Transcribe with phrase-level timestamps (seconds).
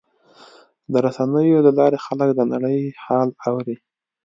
[0.91, 3.75] د رسنیو له لارې خلک د نړۍ حال اوري.